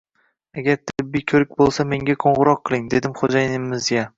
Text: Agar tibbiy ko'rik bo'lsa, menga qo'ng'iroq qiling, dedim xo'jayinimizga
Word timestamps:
Agar 0.61 0.79
tibbiy 0.91 1.23
ko'rik 1.31 1.53
bo'lsa, 1.61 1.87
menga 1.93 2.17
qo'ng'iroq 2.25 2.65
qiling, 2.71 2.89
dedim 2.95 3.17
xo'jayinimizga 3.21 4.09